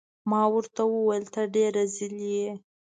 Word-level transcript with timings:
ما 0.29 0.41
ورته 0.53 0.81
وویل: 0.87 1.25
ته 1.33 1.41
ډیر 1.53 1.69
رزیل 1.77 2.17
يې. 2.33 2.49